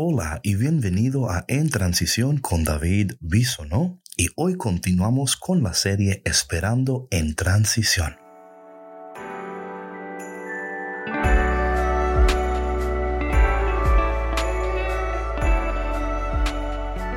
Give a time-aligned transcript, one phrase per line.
[0.00, 6.22] Hola y bienvenido a En Transición con David Bisonó y hoy continuamos con la serie
[6.24, 8.14] Esperando en Transición.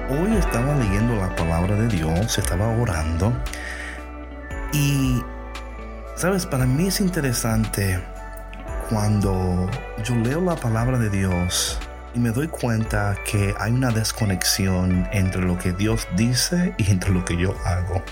[0.09, 3.31] Hoy estaba leyendo la palabra de Dios, estaba orando
[4.73, 5.21] y,
[6.15, 7.99] sabes, para mí es interesante
[8.89, 9.69] cuando
[10.03, 11.77] yo leo la palabra de Dios
[12.13, 17.11] y me doy cuenta que hay una desconexión entre lo que Dios dice y entre
[17.11, 18.03] lo que yo hago.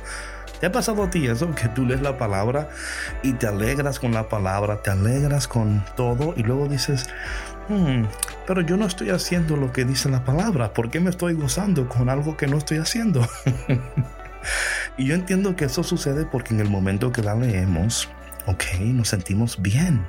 [0.60, 1.54] ¿Te ha pasado a ti eso?
[1.56, 2.70] Que tú lees la palabra
[3.24, 7.10] y te alegras con la palabra, te alegras con todo y luego dices,
[7.70, 8.04] hmm,
[8.46, 11.88] pero yo no estoy haciendo lo que dice la palabra, ¿por qué me estoy gozando
[11.88, 13.26] con algo que no estoy haciendo?
[14.98, 18.10] y yo entiendo que eso sucede porque en el momento que la leemos,
[18.46, 20.06] ok, nos sentimos bien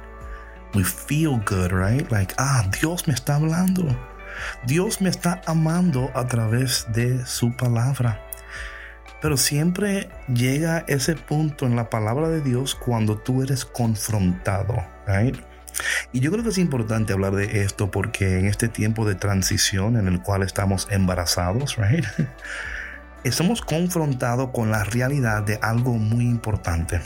[0.74, 2.10] we feel good, right?
[2.10, 3.84] Like, ah, Dios me está hablando.
[4.66, 8.20] Dios me está amando a través de su palabra.
[9.20, 15.36] Pero siempre llega ese punto en la palabra de Dios cuando tú eres confrontado, right?
[16.12, 19.96] Y yo creo que es importante hablar de esto porque en este tiempo de transición
[19.96, 22.04] en el cual estamos embarazados, right?
[23.22, 27.02] Estamos confrontados con la realidad de algo muy importante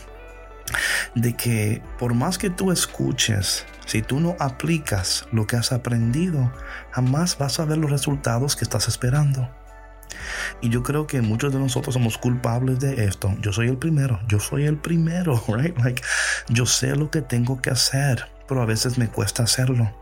[1.14, 6.52] de que por más que tú escuches, si tú no aplicas lo que has aprendido,
[6.90, 9.50] jamás vas a ver los resultados que estás esperando.
[10.60, 13.34] Y yo creo que muchos de nosotros somos culpables de esto.
[13.40, 15.76] Yo soy el primero, yo soy el primero, right?
[15.78, 16.02] Like,
[16.48, 19.92] yo sé lo que tengo que hacer, pero a veces me cuesta hacerlo.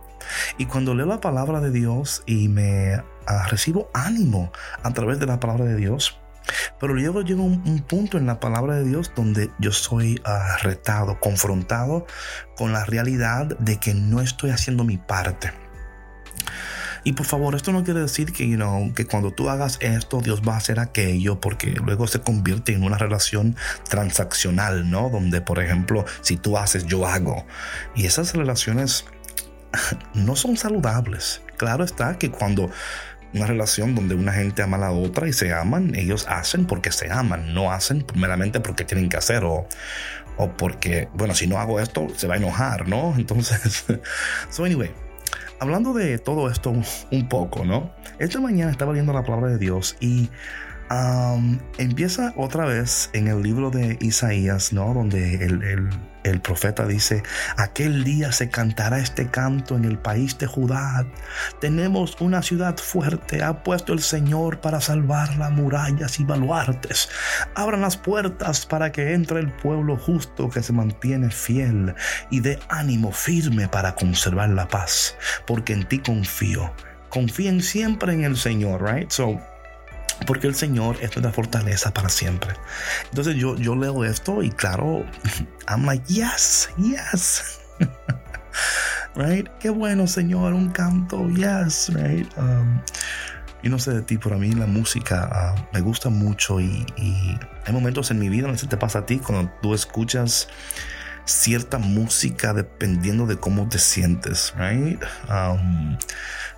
[0.58, 5.26] Y cuando leo la palabra de Dios y me ah, recibo ánimo a través de
[5.26, 6.21] la palabra de Dios,
[6.78, 11.18] pero luego llega un, punto en la palabra de Dios donde yo soy ah, retado,
[11.20, 12.06] confrontado
[12.56, 15.52] con la realidad de que no estoy haciendo mi parte.
[17.04, 20.42] Y por favor, esto no quiere decir que, you que cuando tú hagas esto, Dios
[20.46, 23.56] va a hacer aquello, porque luego se convierte en una relación
[23.88, 25.10] transaccional, ¿no?
[25.10, 27.44] Donde, por ejemplo, si tú haces, yo hago.
[27.96, 29.04] Y esas relaciones
[30.14, 31.42] no son saludables.
[31.56, 32.70] Claro está que cuando
[33.34, 36.92] una relación donde una gente ama a la otra y se aman, ellos hacen porque
[36.92, 39.66] se aman, no hacen meramente porque tienen que hacer o,
[40.36, 43.14] o porque, bueno, si no hago esto, se va a enojar, ¿no?
[43.18, 43.84] Entonces,
[44.50, 44.90] so anyway,
[45.60, 46.72] hablando de todo esto
[47.10, 47.92] un poco, ¿no?
[48.18, 50.30] Esta mañana estaba leyendo la palabra de Dios y
[51.78, 54.92] empieza otra vez en el libro de Isaías, ¿no?
[54.94, 57.22] Donde el, profeta dice,
[57.56, 61.06] aquel día se cantará este canto en el país de Judá.
[61.60, 67.08] Tenemos una ciudad fuerte, ha puesto el Señor para salvarla, murallas y baluartes.
[67.54, 71.94] Abran las puertas para que entre el pueblo justo que se mantiene fiel
[72.30, 75.16] y de ánimo firme para conservar la paz,
[75.46, 76.72] porque en ti confío.
[77.08, 79.10] Confíen siempre en el Señor, right?
[79.10, 79.38] So,
[80.26, 82.54] porque el Señor es nuestra fortaleza para siempre.
[83.10, 85.04] Entonces yo, yo leo esto y claro,
[85.68, 87.60] I'm like, yes, yes.
[89.14, 89.48] right?
[89.58, 92.26] Qué bueno, Señor, un canto, yes, right?
[92.36, 92.80] Um,
[93.70, 97.38] no sé de ti, pero a mí la música ah, me gusta mucho y, y,
[97.64, 100.48] hay momentos en mi vida, no sé si te pasa a ti, cuando tú escuchas
[101.24, 105.02] cierta música dependiendo de cómo te sientes, right?
[105.28, 105.96] Um,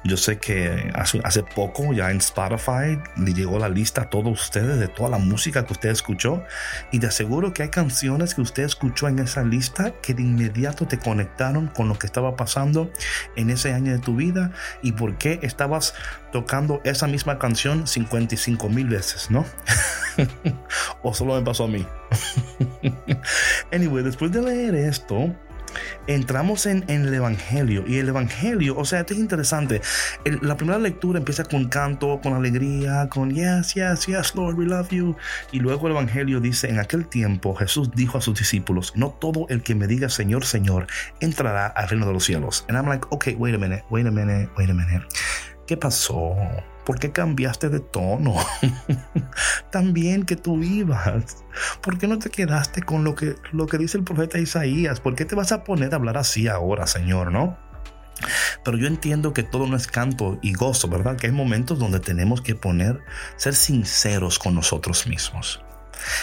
[0.04, 4.78] yo sé que hace, poco ya en Spotify le llegó la lista a todos ustedes
[4.78, 6.44] de toda la música que usted escuchó
[6.92, 10.86] y te aseguro que hay canciones que usted escuchó en esa lista que de inmediato
[10.86, 12.90] te conectaron con lo que estaba pasando
[13.36, 14.52] en ese año de tu vida
[14.82, 15.94] y por qué estabas
[16.32, 19.46] tocando esa misma canción 55 mil veces, ¿no?
[21.02, 21.86] o solo me pasó a mí.
[23.74, 25.34] Anyway, después de leer esto,
[26.06, 27.84] entramos en, el Evangelio.
[27.86, 29.80] Y el Evangelio, o sea, esto es interesante.
[30.42, 34.90] la primera lectura empieza con canto, con alegría, con yes, yes, yes, Lord, we love
[34.90, 35.16] you.
[35.52, 39.46] Y luego el Evangelio dice, en aquel tiempo Jesús dijo a sus discípulos, no todo
[39.48, 40.86] el que me diga Señor, Señor,
[41.20, 42.64] entrará al reino de los cielos.
[42.68, 45.06] And I'm like, okay, wait a minute, wait a minute, wait a minute.
[45.66, 46.36] ¿Qué pasó?
[46.84, 48.34] ¿Por qué cambiaste de tono?
[49.70, 51.44] También que tú ibas.
[51.80, 55.00] ¿Por qué no te quedaste con lo que, lo que dice el profeta Isaías?
[55.00, 57.58] ¿Por qué te vas a poner a hablar así ahora, Señor, no?
[58.64, 61.16] Pero yo entiendo que todo no es canto y gozo, ¿verdad?
[61.16, 63.00] Que hay momentos donde tenemos que poner,
[63.36, 65.63] ser sinceros con nosotros mismos.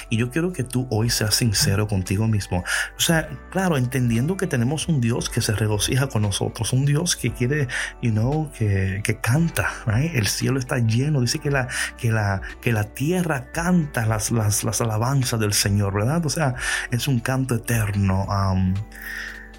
[0.10, 2.63] Y yo quiero que tú hoy seas sincero contigo mismo.
[2.98, 7.16] O sea, claro, entendiendo que tenemos un Dios que se regocija con nosotros, un Dios
[7.16, 7.68] que quiere,
[8.01, 10.13] you know, que, que canta, right?
[10.16, 11.68] El cielo está lleno, dice que la,
[11.98, 16.25] que la, que la tierra canta las, las, las alabanzas del Señor, ¿verdad?
[16.25, 16.56] O sea,
[16.92, 18.25] es un canto eterno.
[18.25, 18.74] Um,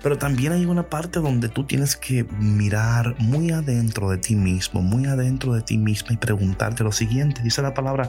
[0.03, 4.83] Pero también hay una parte donde tú tienes que mirar muy adentro de ti mismo,
[4.83, 7.43] muy adentro de ti misma y preguntarte lo siguiente.
[7.43, 8.09] Dice la palabra,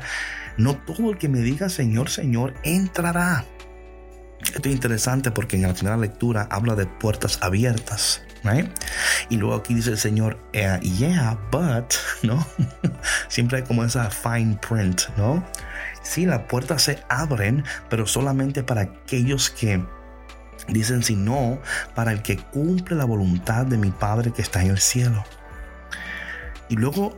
[0.57, 3.45] no todo el que me diga Señor, Señor, entrará.
[4.43, 8.21] Esto es interesante porque en la primera lectura habla de puertas abiertas.
[9.29, 11.93] Y luego aquí dice el Señor, eh, yeah, but,
[12.23, 12.45] ¿no?
[13.29, 15.45] Siempre hay como esa fine print, ¿no?
[16.01, 19.85] Sí, las puertas se abren, pero solamente para aquellos que
[20.67, 21.59] dicen, si no,
[21.95, 25.23] para el que cumple la voluntad de mi Padre que está en el cielo.
[26.69, 27.17] Y luego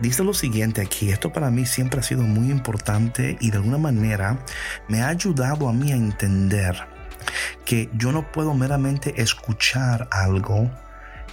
[0.00, 3.78] dice lo siguiente aquí, esto para mí siempre ha sido muy importante y de alguna
[3.78, 4.38] manera
[4.88, 6.76] me ha ayudado a mí a entender
[7.64, 10.70] que yo no puedo meramente escuchar algo,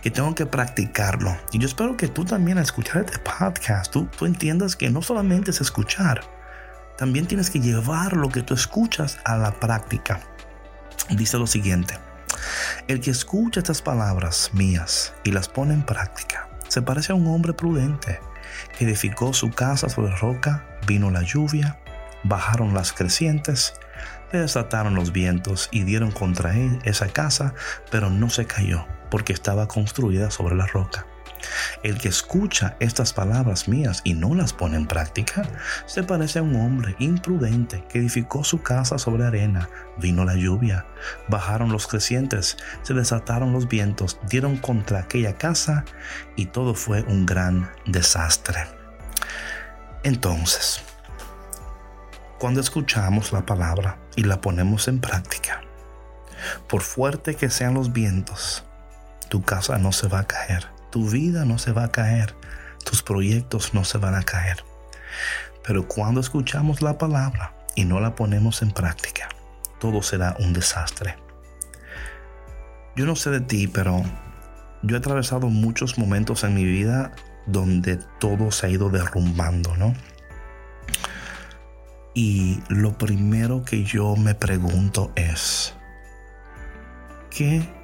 [0.02, 1.38] que tengo que practicarlo.
[1.52, 5.02] Y yo espero que tú también al escuchar este podcast, tú, tú entiendas que no
[5.02, 6.22] solamente es escuchar,
[6.98, 10.22] también tienes que llevar lo que tú escuchas a la práctica.
[11.10, 11.98] Dice lo siguiente,
[12.88, 17.28] el que escucha estas palabras mías y las pone en práctica, se parece a un
[17.28, 18.20] hombre prudente
[18.78, 21.80] que edificó su casa sobre roca, vino la lluvia,
[22.24, 23.74] bajaron las crecientes,
[24.32, 27.54] desataron los vientos y dieron contra él esa casa,
[27.90, 31.06] pero no se cayó, porque estaba construida sobre la roca.
[31.84, 35.44] El que escucha estas palabras mías y no las pone en práctica,
[35.86, 39.70] se parece a un hombre imprudente que edificó su casa sobre arena.
[39.98, 40.86] Vino la lluvia,
[41.28, 45.86] bajaron los crecientes, se desataron los vientos, dieron contra aquella casa
[46.36, 48.68] y todo fue un gran desastre.
[50.04, 50.82] Entonces,
[52.40, 55.62] cuando escuchamos la palabra y la ponemos en práctica,
[56.68, 58.64] por fuerte que sean los vientos,
[59.30, 62.36] tu casa no se va a caer tu vida no se va a caer,
[62.86, 64.64] tus proyectos no se van a caer.
[65.66, 69.30] Pero cuando escuchamos la palabra y no la ponemos en práctica,
[69.80, 71.16] todo será un desastre.
[72.96, 74.04] Yo no sé de ti, pero
[74.84, 77.14] yo he atravesado muchos momentos en mi vida
[77.46, 79.94] donde todo se ha ido derrumbando, ¿no?
[82.14, 85.74] Y lo primero que yo me pregunto es,
[87.30, 87.81] ¿qué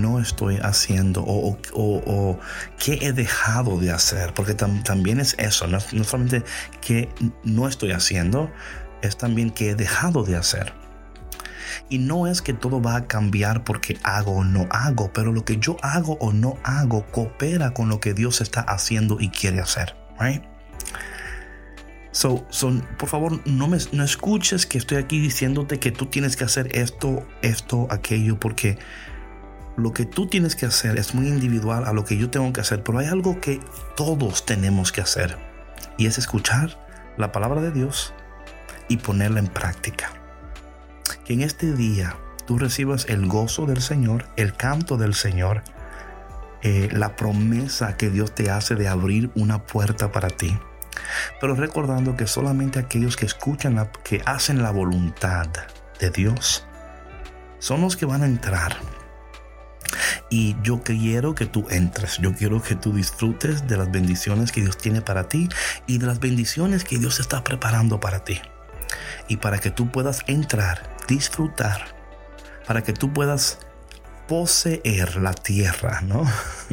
[0.00, 2.38] no estoy haciendo o,
[2.78, 6.44] qué he dejado de hacer, porque también es eso, no, no solamente
[6.80, 7.08] qué
[7.44, 8.50] no estoy haciendo,
[9.02, 10.72] es también qué he dejado de hacer.
[11.88, 15.44] Y no es que todo va a cambiar porque hago o no hago, pero lo
[15.44, 19.60] que yo hago o no hago coopera con lo que Dios está haciendo y quiere
[19.60, 19.96] hacer.
[20.18, 20.42] Right?
[22.12, 22.46] So,
[22.98, 26.68] por favor, no me no escuches que estoy aquí diciéndote que tú tienes que hacer
[26.76, 28.78] esto, esto, aquello, porque
[29.76, 32.60] lo que tú tienes que hacer es muy individual a lo que yo tengo que
[32.60, 33.60] hacer, pero hay algo que
[33.96, 35.38] todos tenemos que hacer
[35.96, 36.78] y es escuchar
[37.16, 38.12] la palabra de Dios
[38.88, 40.12] y ponerla en práctica.
[41.24, 42.16] Que en este día
[42.46, 45.62] tú recibas el gozo del Señor, el canto del Señor,
[46.62, 50.56] eh, la promesa que Dios te hace de abrir una puerta para ti.
[51.40, 55.48] Pero recordando que solamente aquellos que escuchan, la, que hacen la voluntad
[55.98, 56.66] de Dios,
[57.58, 58.76] son los que van a entrar
[60.32, 64.62] y yo quiero que tú entres, yo quiero que tú disfrutes de las bendiciones que
[64.62, 65.50] Dios tiene para ti
[65.86, 68.40] y de las bendiciones que Dios está preparando para ti.
[69.28, 71.94] Y para que tú puedas entrar, disfrutar,
[72.66, 73.58] para que tú puedas
[74.26, 76.24] poseer la tierra, ¿no?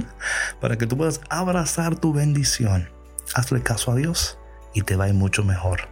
[0.61, 2.89] para que tú puedas abrazar tu bendición.
[3.35, 4.39] Hazle caso a Dios
[4.73, 5.89] y te va a ir mucho mejor.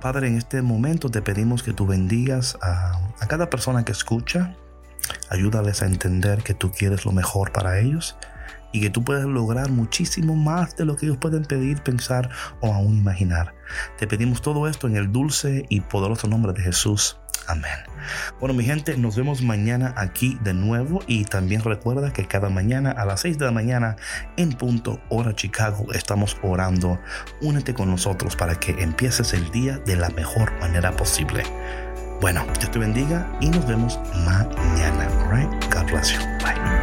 [0.00, 4.54] Padre, en este momento te pedimos que tú bendigas a, a cada persona que escucha,
[5.30, 8.16] Ayúdales a entender que tú quieres lo mejor para ellos
[8.72, 12.30] y que tú puedes lograr muchísimo más de lo que ellos pueden pedir, pensar
[12.60, 13.54] o aún imaginar.
[13.98, 17.18] Te pedimos todo esto en el dulce y poderoso nombre de Jesús.
[17.48, 17.72] Amén.
[18.38, 22.92] Bueno, mi gente, nos vemos mañana aquí de nuevo y también recuerda que cada mañana
[22.92, 23.96] a las 6 de la mañana
[24.36, 27.00] en punto hora Chicago estamos orando.
[27.40, 31.42] Únete con nosotros para que empieces el día de la mejor manera posible.
[32.22, 35.08] Bueno, Dios te bendiga y nos vemos mañana.
[35.28, 35.50] Right?
[35.90, 36.20] Bless you.
[36.38, 36.81] Bye.